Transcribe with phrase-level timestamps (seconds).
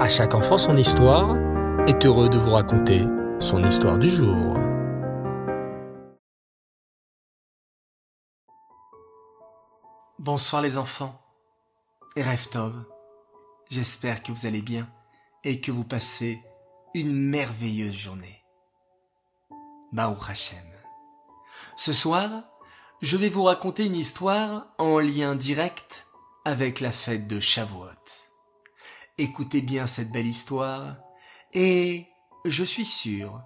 [0.00, 1.36] À chaque enfant son histoire
[1.86, 3.04] est heureux de vous raconter
[3.38, 4.56] son histoire du jour.
[10.18, 11.20] Bonsoir les enfants
[12.50, 12.82] Tov.
[13.68, 14.88] J'espère que vous allez bien
[15.44, 16.42] et que vous passez
[16.94, 18.42] une merveilleuse journée.
[19.92, 20.64] Baou Hashem.
[21.76, 22.30] Ce soir,
[23.02, 26.06] je vais vous raconter une histoire en lien direct
[26.46, 28.29] avec la fête de Shavuot.
[29.22, 30.96] Écoutez bien cette belle histoire
[31.52, 32.06] et
[32.46, 33.42] je suis sûr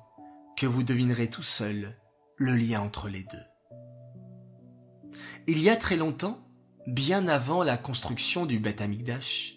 [0.57, 1.99] que vous devinerez tout seul
[2.37, 5.19] le lien entre les deux.
[5.49, 6.47] Il y a très longtemps,
[6.87, 9.57] bien avant la construction du Beth Amikdash,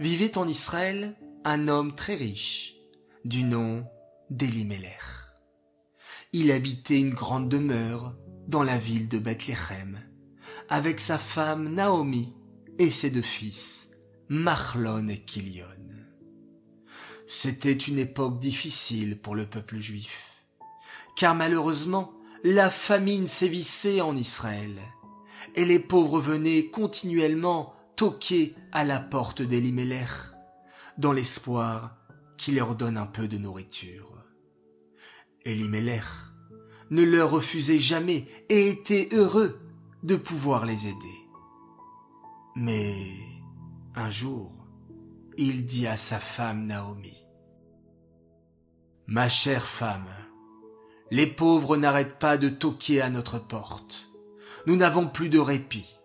[0.00, 1.14] vivait en Israël
[1.44, 2.74] un homme très riche,
[3.24, 3.86] du nom
[4.30, 5.00] d'Elimelech.
[6.32, 8.16] Il habitait une grande demeure
[8.48, 10.00] dans la ville de Bethléem,
[10.68, 12.34] avec sa femme Naomi
[12.80, 13.89] et ses deux fils,
[14.32, 15.66] Marlon et Kilion.
[17.26, 20.46] C'était une époque difficile pour le peuple juif,
[21.16, 22.12] car malheureusement
[22.44, 24.78] la famine sévissait en Israël,
[25.56, 30.08] et les pauvres venaient continuellement toquer à la porte d'Elimelech,
[30.96, 31.96] dans l'espoir
[32.38, 34.16] qu'il leur donne un peu de nourriture.
[35.44, 36.04] Elimelech
[36.90, 39.58] ne leur refusait jamais et était heureux
[40.04, 41.26] de pouvoir les aider.
[42.54, 43.29] Mais
[43.94, 44.52] un jour,
[45.36, 47.26] il dit à sa femme Naomi,
[49.06, 50.08] Ma chère femme,
[51.10, 54.08] les pauvres n'arrêtent pas de toquer à notre porte.
[54.66, 55.98] Nous n'avons plus de répit,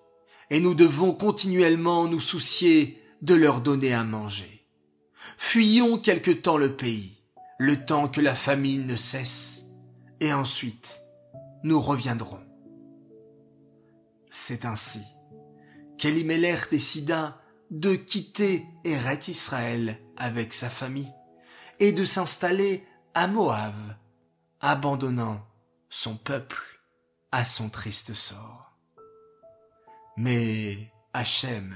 [0.49, 4.65] et nous devons continuellement nous soucier de leur donner à manger.
[5.37, 7.19] Fuyons quelque temps le pays,
[7.59, 9.65] le temps que la famine ne cesse,
[10.19, 11.01] et ensuite
[11.63, 12.41] nous reviendrons.
[14.31, 15.01] C'est ainsi
[15.97, 21.11] qu'Elimelech décida de quitter Eret Israël avec sa famille
[21.79, 23.75] et de s'installer à Moab,
[24.61, 25.45] abandonnant
[25.89, 26.61] son peuple
[27.31, 28.73] à son triste sort.
[30.17, 31.75] Mais Hachem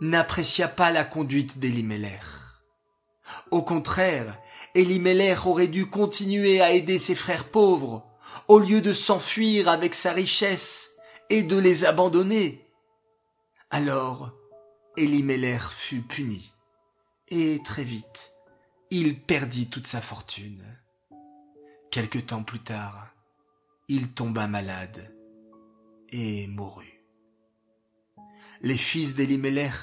[0.00, 2.22] n'apprécia pas la conduite d'Elimelech.
[3.50, 4.38] Au contraire,
[4.74, 8.06] Elimelech aurait dû continuer à aider ses frères pauvres,
[8.46, 10.90] au lieu de s'enfuir avec sa richesse
[11.30, 12.66] et de les abandonner.
[13.70, 14.32] Alors,
[14.98, 16.52] Elimelech fut puni,
[17.28, 18.32] et très vite,
[18.90, 20.64] il perdit toute sa fortune.
[21.92, 23.14] Quelque temps plus tard,
[23.86, 25.14] il tomba malade
[26.10, 27.04] et mourut.
[28.60, 29.76] Les fils d'Elimelech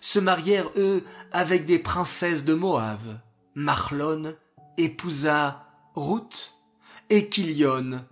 [0.00, 3.20] se marièrent, eux, avec des princesses de Moab.
[3.54, 4.34] Marlon
[4.78, 6.58] épousa Ruth
[7.10, 8.06] et Kilion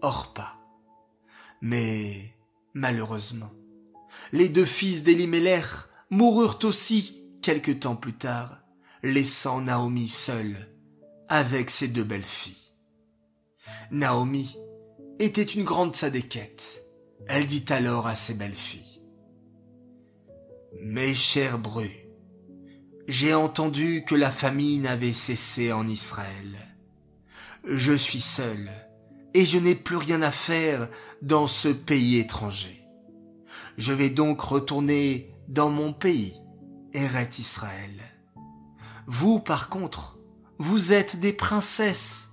[0.00, 0.56] Orpa.
[1.60, 2.34] Mais,
[2.72, 3.52] malheureusement,
[4.32, 5.66] les deux fils d'Elimelech
[6.10, 8.60] moururent aussi quelque temps plus tard,
[9.02, 10.56] laissant Naomi seule
[11.28, 12.72] avec ses deux belles filles.
[13.90, 14.56] Naomi
[15.18, 16.84] était une grande sadéquette.
[17.28, 19.00] Elle dit alors à ses belles filles
[20.80, 21.90] Mes chères bru,
[23.08, 26.56] j'ai entendu que la famine avait cessé en Israël.
[27.64, 28.70] Je suis seule
[29.34, 30.88] et je n'ai plus rien à faire
[31.22, 32.85] dans ce pays étranger.
[33.76, 36.34] Je vais donc retourner dans mon pays,
[36.92, 38.02] Eret Israël.
[39.06, 40.18] Vous, par contre,
[40.58, 42.30] vous êtes des princesses,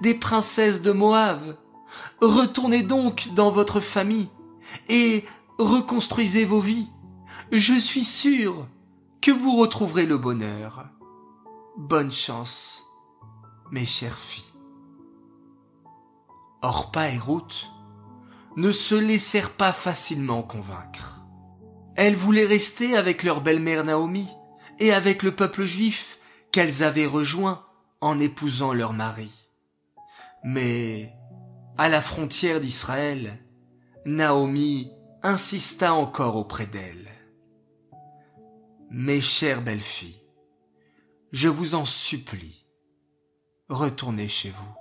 [0.00, 1.56] des princesses de Moab.
[2.20, 4.28] Retournez donc dans votre famille
[4.88, 5.24] et
[5.58, 6.88] reconstruisez vos vies.
[7.52, 8.66] Je suis sûr
[9.20, 10.88] que vous retrouverez le bonheur.
[11.76, 12.82] Bonne chance,
[13.70, 14.44] mes chères filles.
[16.62, 17.68] Orpa et Ruth
[18.56, 21.26] ne se laissèrent pas facilement convaincre.
[21.94, 24.28] Elles voulaient rester avec leur belle-mère Naomi
[24.78, 26.18] et avec le peuple juif
[26.52, 27.64] qu'elles avaient rejoint
[28.00, 29.30] en épousant leur mari.
[30.44, 31.12] Mais,
[31.78, 33.38] à la frontière d'Israël,
[34.04, 34.92] Naomi
[35.22, 37.10] insista encore auprès d'elle.
[38.90, 40.22] Mes chères belles-filles,
[41.32, 42.66] je vous en supplie,
[43.68, 44.74] retournez chez vous.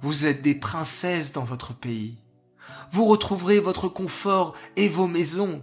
[0.00, 2.23] Vous êtes des princesses dans votre pays.
[2.90, 5.62] Vous retrouverez votre confort et vos maisons.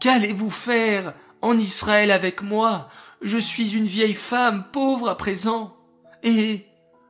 [0.00, 2.88] Qu'allez-vous faire en Israël avec moi?
[3.20, 5.76] Je suis une vieille femme pauvre à présent,
[6.22, 6.66] et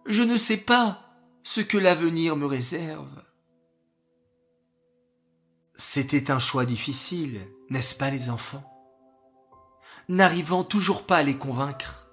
[0.06, 1.02] je ne sais pas
[1.42, 3.22] ce que l'avenir me réserve.
[5.76, 8.64] C'était un choix difficile, n'est-ce pas les enfants?
[10.08, 12.08] N'arrivant toujours pas à les convaincre,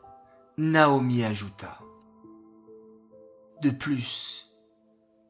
[0.58, 1.80] Naomi ajouta.
[3.62, 4.45] De plus,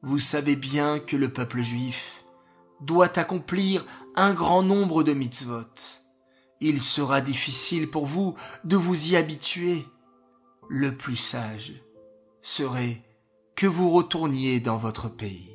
[0.05, 2.23] vous savez bien que le peuple juif
[2.79, 3.83] doit accomplir
[4.15, 5.65] un grand nombre de mitzvot,
[6.61, 9.83] il sera difficile pour vous de vous y habituer.
[10.69, 11.81] Le plus sage
[12.43, 13.01] serait
[13.55, 15.51] que vous retourniez dans votre pays.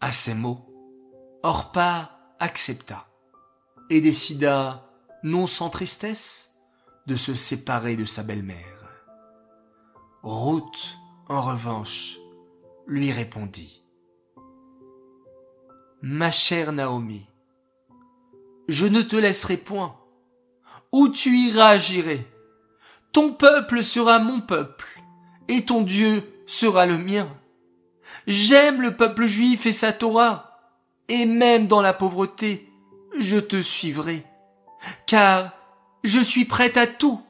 [0.00, 0.68] À ces mots,
[1.42, 3.08] Orpa accepta
[3.90, 4.88] et décida,
[5.24, 6.52] non sans tristesse,
[7.08, 9.04] de se séparer de sa belle-mère.
[10.22, 10.96] Ruth,
[11.28, 12.21] en revanche,
[12.86, 13.82] lui répondit.
[16.02, 17.24] Ma chère Naomi,
[18.68, 19.96] je ne te laisserai point.
[20.92, 22.26] Où tu iras, j'irai.
[23.12, 25.00] Ton peuple sera mon peuple,
[25.48, 27.28] et ton Dieu sera le mien.
[28.26, 30.60] J'aime le peuple juif et sa Torah,
[31.08, 32.70] et même dans la pauvreté,
[33.18, 34.24] je te suivrai,
[35.06, 35.52] car
[36.04, 37.22] je suis prête à tout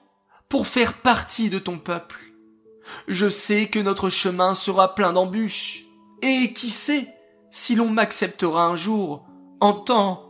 [0.48, 2.31] pour faire partie de ton peuple.
[3.08, 5.84] Je sais que notre chemin sera plein d'embûches,
[6.22, 7.08] et qui sait
[7.50, 9.26] si l'on m'acceptera un jour
[9.60, 10.24] en tant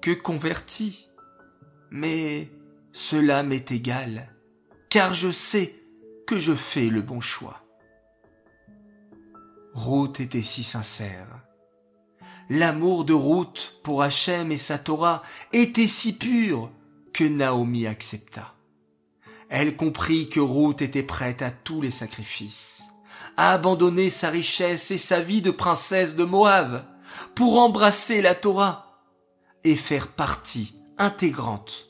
[0.00, 1.08] que converti.
[1.90, 2.50] Mais
[2.92, 4.34] cela m'est égal,
[4.90, 5.74] car je sais
[6.26, 7.62] que je fais le bon choix.
[9.74, 11.28] Ruth était si sincère.
[12.50, 15.22] L'amour de Ruth pour Hachem et sa Torah
[15.52, 16.70] était si pur
[17.12, 18.54] que Naomi accepta.
[19.48, 22.82] Elle comprit que Ruth était prête à tous les sacrifices,
[23.36, 26.84] à abandonner sa richesse et sa vie de princesse de Moab
[27.34, 29.02] pour embrasser la Torah
[29.64, 31.88] et faire partie intégrante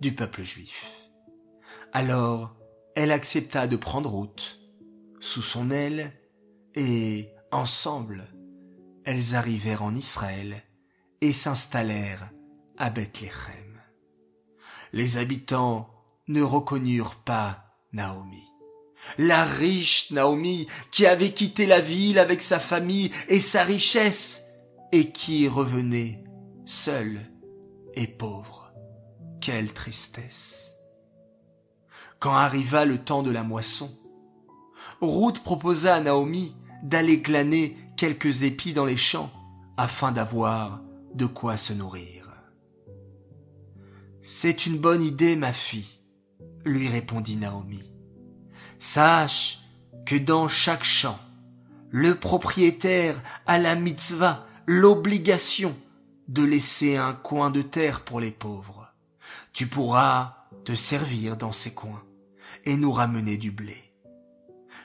[0.00, 1.08] du peuple juif.
[1.92, 2.54] Alors,
[2.94, 4.58] elle accepta de prendre Ruth
[5.20, 6.12] sous son aile
[6.74, 8.24] et, ensemble,
[9.04, 10.62] elles arrivèrent en Israël
[11.20, 12.30] et s'installèrent
[12.76, 13.80] à Bethléem.
[14.92, 15.91] Les habitants
[16.28, 18.44] ne reconnurent pas Naomi.
[19.18, 24.44] La riche Naomi qui avait quitté la ville avec sa famille et sa richesse
[24.92, 26.22] et qui revenait
[26.64, 27.20] seule
[27.94, 28.72] et pauvre.
[29.40, 30.76] Quelle tristesse.
[32.20, 33.90] Quand arriva le temps de la moisson,
[35.00, 36.54] Ruth proposa à Naomi
[36.84, 39.30] d'aller glaner quelques épis dans les champs
[39.76, 40.82] afin d'avoir
[41.14, 42.28] de quoi se nourrir.
[44.22, 46.01] C'est une bonne idée, ma fille,
[46.64, 47.82] lui répondit Naomi.
[48.78, 49.60] Sache
[50.06, 51.18] que dans chaque champ,
[51.90, 55.76] le propriétaire a la mitzvah, l'obligation
[56.28, 58.92] de laisser un coin de terre pour les pauvres.
[59.52, 62.02] Tu pourras te servir dans ces coins
[62.64, 63.92] et nous ramener du blé.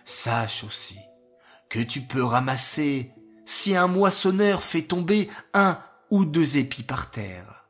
[0.05, 0.97] Sache aussi
[1.69, 3.11] que tu peux ramasser
[3.45, 5.79] si un moissonneur fait tomber un
[6.09, 7.69] ou deux épis par terre.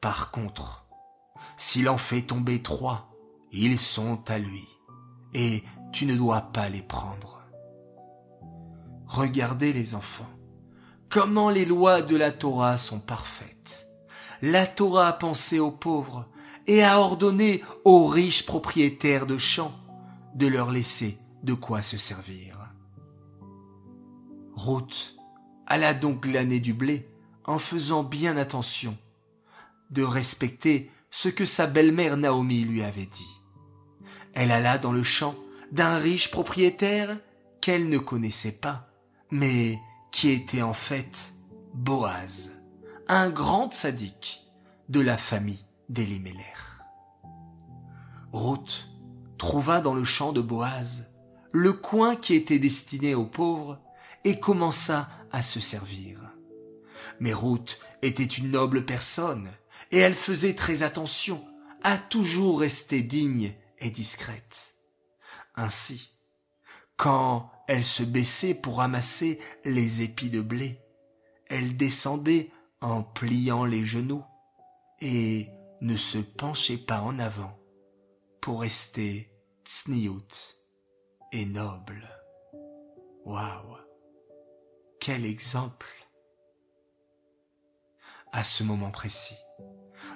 [0.00, 0.86] Par contre,
[1.56, 3.13] s'il en fait tomber trois,
[3.54, 4.66] ils sont à lui,
[5.32, 5.62] et
[5.92, 7.46] tu ne dois pas les prendre.
[9.06, 10.30] Regardez les enfants,
[11.08, 13.88] comment les lois de la Torah sont parfaites.
[14.42, 16.28] La Torah a pensé aux pauvres
[16.66, 19.74] et a ordonné aux riches propriétaires de champs
[20.34, 22.58] de leur laisser de quoi se servir.
[24.56, 25.14] Ruth
[25.66, 27.08] alla donc glaner du blé
[27.46, 28.96] en faisant bien attention
[29.90, 33.33] de respecter ce que sa belle-mère Naomi lui avait dit.
[34.34, 35.36] Elle alla dans le champ
[35.72, 37.16] d'un riche propriétaire
[37.60, 38.88] qu'elle ne connaissait pas,
[39.30, 39.78] mais
[40.12, 41.34] qui était en fait
[41.72, 42.52] Boaz,
[43.08, 44.42] un grand sadique
[44.88, 46.44] de la famille d'Elimelech.
[48.32, 48.88] Ruth
[49.38, 51.10] trouva dans le champ de Boaz
[51.52, 53.80] le coin qui était destiné aux pauvres
[54.24, 56.20] et commença à se servir.
[57.20, 59.48] Mais Ruth était une noble personne
[59.92, 61.44] et elle faisait très attention
[61.84, 63.54] à toujours rester digne
[63.90, 64.74] discrète.
[65.54, 66.12] Ainsi,
[66.96, 70.80] quand elle se baissait pour ramasser les épis de blé,
[71.48, 72.50] elle descendait
[72.80, 74.24] en pliant les genoux
[75.00, 75.48] et
[75.80, 77.58] ne se penchait pas en avant
[78.40, 79.30] pour rester
[79.64, 80.56] tsniout
[81.32, 82.08] et noble.
[83.24, 83.78] Waouh!
[85.00, 85.86] Quel exemple!
[88.32, 89.36] À ce moment précis,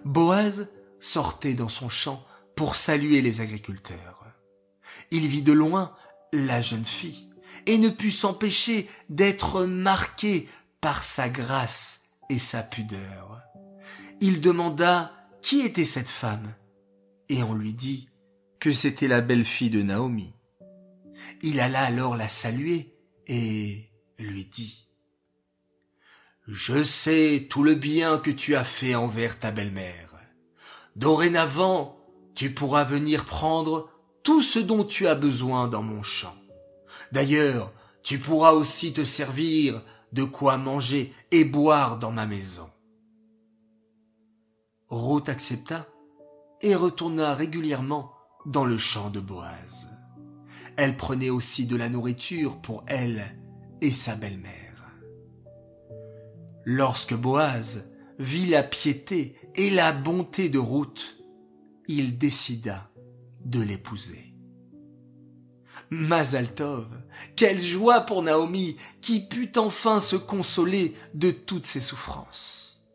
[0.05, 0.69] Boaz
[1.01, 2.23] sortait dans son champ
[2.59, 4.27] pour saluer les agriculteurs.
[5.13, 5.95] Il vit de loin
[6.33, 7.31] la jeune fille
[7.67, 10.49] et ne put s'empêcher d'être marqué
[10.81, 13.41] par sa grâce et sa pudeur.
[14.21, 16.53] Il demanda qui était cette femme
[17.29, 18.09] et on lui dit
[18.59, 20.35] que c'était la belle-fille de Naomi.
[21.43, 22.93] Il alla alors la saluer
[23.29, 23.89] et
[24.19, 24.89] lui dit
[26.49, 30.17] Je sais tout le bien que tu as fait envers ta belle-mère.
[30.97, 31.98] Dorénavant,
[32.39, 33.91] tu pourras venir prendre
[34.23, 36.37] tout ce dont tu as besoin dans mon champ.
[37.11, 37.73] D'ailleurs,
[38.05, 42.71] tu pourras aussi te servir de quoi manger et boire dans ma maison.
[44.89, 45.89] Ruth accepta
[46.63, 48.13] et retourna régulièrement
[48.47, 49.89] dans le champ de Boaz.
[50.77, 53.37] Elle prenait aussi de la nourriture pour elle
[53.81, 54.95] et sa belle-mère.
[56.65, 57.91] Lorsque Boaz
[58.21, 61.18] vit la piété et la bonté de Ruth,
[61.89, 62.91] il décida
[63.45, 64.35] de l'épouser.
[65.91, 66.87] Mazaltov,
[67.35, 72.87] quelle joie pour Naomi qui put enfin se consoler de toutes ses souffrances.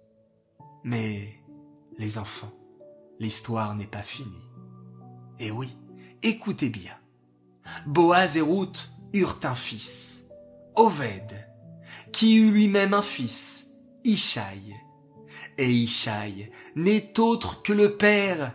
[0.84, 1.42] Mais
[1.98, 2.54] les enfants,
[3.20, 4.50] l'histoire n'est pas finie.
[5.40, 5.70] Et oui,
[6.22, 6.96] écoutez bien.
[7.88, 10.26] Boaz et Ruth eurent un fils,
[10.76, 11.50] Oved,
[12.12, 13.72] qui eut lui-même un fils,
[14.04, 14.76] Ishaï.
[15.58, 18.54] Et Ishaï n'est autre que le père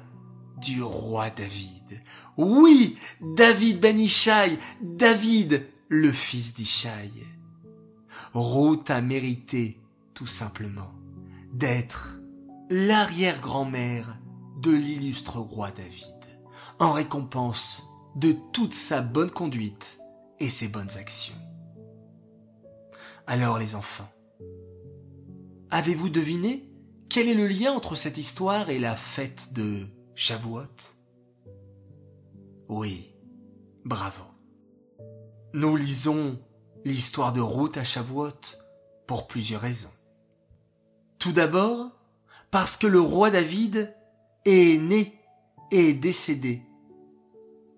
[0.61, 2.03] du roi David.
[2.37, 7.11] Oui, David ben Ishaï, David, le fils d'Ishaï.
[8.35, 9.81] Ruth a mérité,
[10.15, 10.93] tout simplement,
[11.53, 12.21] d'être
[12.71, 14.19] l'arrière-grand-mère
[14.61, 16.05] de l'illustre roi David,
[16.79, 19.99] en récompense de toute sa bonne conduite
[20.41, 21.35] et ses bonnes actions.
[23.27, 24.11] Alors les enfants,
[25.71, 26.69] avez-vous deviné
[27.09, 29.87] quel est le lien entre cette histoire et la fête de
[30.21, 30.97] Shavuot?
[32.69, 33.15] Oui,
[33.85, 34.25] bravo.
[35.55, 36.41] Nous lisons
[36.85, 38.41] l'histoire de Ruth à Shavuot
[39.07, 39.93] pour plusieurs raisons.
[41.21, 41.93] Tout d'abord,
[42.51, 43.95] parce que le roi David
[44.45, 45.21] est né
[45.71, 46.63] et décédé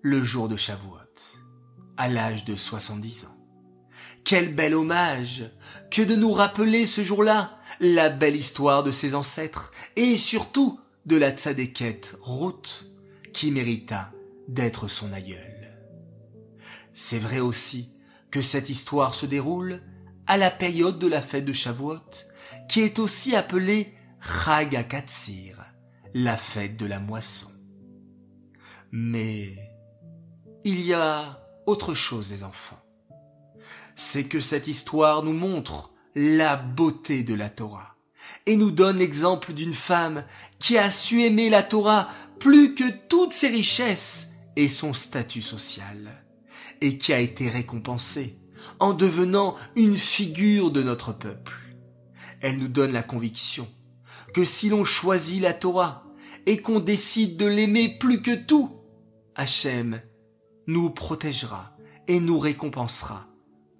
[0.01, 0.97] le jour de Shavuot,
[1.97, 3.37] à l'âge de 70 ans.
[4.23, 5.43] Quel bel hommage
[5.91, 11.15] que de nous rappeler ce jour-là la belle histoire de ses ancêtres et surtout de
[11.15, 12.87] la tzadékette Ruth
[13.33, 14.11] qui mérita
[14.47, 15.79] d'être son aïeul.
[16.93, 17.89] C'est vrai aussi
[18.29, 19.81] que cette histoire se déroule
[20.27, 21.99] à la période de la fête de Shavuot
[22.69, 24.85] qui est aussi appelée Chag
[26.13, 27.49] la fête de la moisson.
[28.91, 29.55] Mais
[30.63, 32.81] il y a autre chose, les enfants.
[33.95, 37.95] C'est que cette histoire nous montre la beauté de la Torah
[38.45, 40.23] et nous donne l'exemple d'une femme
[40.59, 42.09] qui a su aimer la Torah
[42.39, 46.11] plus que toutes ses richesses et son statut social,
[46.81, 48.37] et qui a été récompensée
[48.79, 51.53] en devenant une figure de notre peuple.
[52.41, 53.67] Elle nous donne la conviction
[54.33, 56.03] que si l'on choisit la Torah
[56.45, 58.71] et qu'on décide de l'aimer plus que tout,
[59.35, 60.01] Hachem
[60.67, 61.75] nous protégera
[62.07, 63.27] et nous récompensera,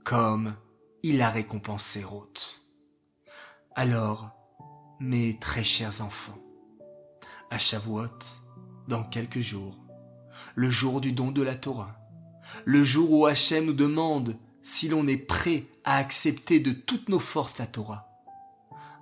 [0.03, 0.55] comme
[1.03, 2.61] il a récompensé Ruth.
[3.75, 4.29] Alors,
[5.01, 6.37] mes très chers enfants,
[7.49, 8.05] à Shavuot,
[8.87, 9.75] dans quelques jours,
[10.55, 11.95] le jour du don de la Torah,
[12.65, 17.19] le jour où Hachem nous demande si l'on est prêt à accepter de toutes nos
[17.19, 18.09] forces la Torah.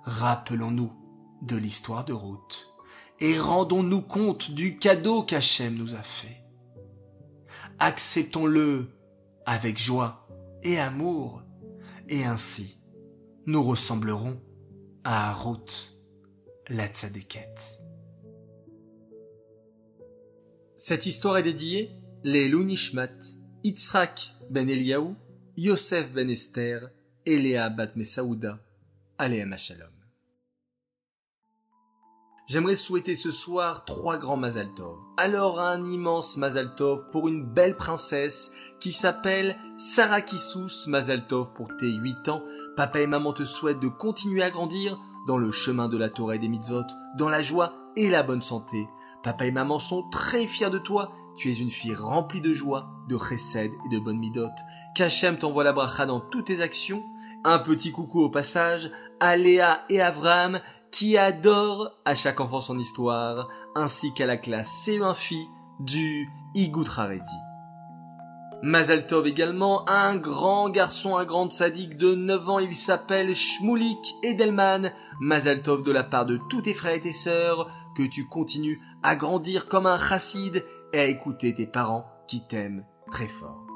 [0.04, 0.90] Rappelons-nous
[1.42, 2.68] de l'histoire de Ruth
[3.18, 6.40] et rendons-nous compte du cadeau qu'Hachem nous a fait
[7.78, 8.90] acceptons-le
[9.46, 10.28] avec joie
[10.62, 11.42] et amour,
[12.08, 12.78] et ainsi
[13.46, 14.40] nous ressemblerons
[15.04, 15.36] à
[16.68, 17.80] la tzadékette.
[20.76, 21.90] Cette histoire est dédiée
[22.22, 23.08] les Lunishmat,
[23.64, 25.16] Yitzhak ben Eliaou,
[25.56, 26.90] Yosef ben Esther
[27.26, 28.58] et Léa bat Messaouda,
[29.18, 29.99] Aléa Shalom.
[32.50, 34.98] J'aimerais souhaiter ce soir trois grands Mazaltov.
[35.16, 41.92] Alors un immense Mazaltov pour une belle princesse qui s'appelle Sarah Kissous Mazaltov pour tes
[41.92, 42.42] 8 ans.
[42.76, 46.34] Papa et maman te souhaitent de continuer à grandir dans le chemin de la Torah
[46.34, 46.82] et des mitzvot,
[47.16, 48.88] dans la joie et la bonne santé.
[49.22, 51.12] Papa et maman sont très fiers de toi.
[51.36, 54.50] Tu es une fille remplie de joie, de chesed et de bonne midot.
[54.96, 57.04] Kachem t'envoie la bracha dans toutes tes actions.
[57.44, 62.78] Un petit coucou au passage à Léa et Avram qui adore à chaque enfant son
[62.78, 66.84] histoire, ainsi qu'à la classe C1 Phi du Igout.
[68.62, 74.92] Mazaltov également, un grand garçon, un grand sadique de 9 ans, il s'appelle Shmoulik Edelman.
[75.18, 79.16] Mazaltov de la part de tous tes frères et tes sœurs, que tu continues à
[79.16, 83.69] grandir comme un chassid et à écouter tes parents qui t'aiment très fort.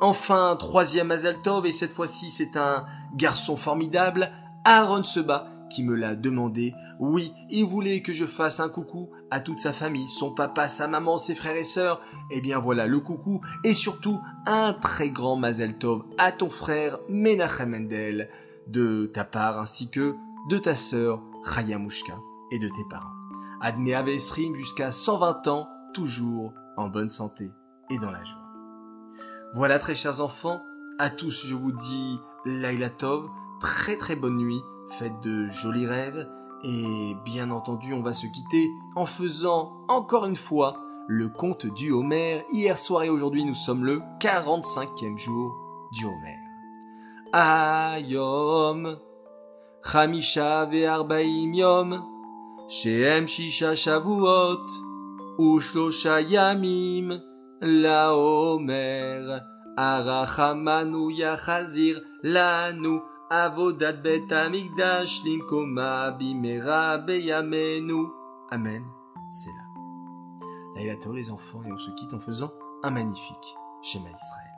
[0.00, 4.32] Enfin, troisième Mazaltov, et cette fois-ci c'est un garçon formidable,
[4.64, 6.74] Aaron Seba, qui me l'a demandé.
[6.98, 10.86] Oui, il voulait que je fasse un coucou à toute sa famille, son papa, sa
[10.86, 12.00] maman, ses frères et sœurs.
[12.30, 16.98] Eh bien voilà le coucou et surtout un très grand Mazel Tov à ton frère
[17.08, 18.28] Menachem Mendel
[18.68, 20.14] de ta part ainsi que
[20.48, 21.22] de ta sœur
[21.78, 22.14] Mouchka
[22.50, 23.10] et de tes parents.
[23.60, 27.50] Admet Avesrim jusqu'à 120 ans, toujours en bonne santé
[27.90, 28.41] et dans la joie.
[29.54, 30.62] Voilà très chers enfants,
[30.98, 33.28] à tous je vous dis Laila Tov,
[33.60, 34.62] très très bonne nuit
[34.98, 36.26] faites de jolis rêves
[36.64, 41.92] Et bien entendu, on va se quitter en faisant encore une fois le conte du
[41.92, 42.46] Homer.
[42.54, 45.54] Hier soir et aujourd'hui, nous sommes le 45e jour
[45.92, 46.38] du Homer.
[47.34, 48.96] Ayom,
[49.84, 52.02] Chamisha ve'arbaim yom,
[52.68, 54.66] Shehem shisha shavuot,
[55.38, 57.20] Ushlosha yamim,
[57.64, 59.38] La Homer,
[59.76, 63.00] Arachamanu yachazir lanu,
[63.30, 68.08] Avodat bet amigdash linkoma bimera beyamenu.
[68.50, 68.84] Amen.
[69.30, 70.84] C'est là.
[70.84, 72.52] Là, les enfants, et on se quitte en faisant
[72.82, 74.51] un magnifique schéma Israël.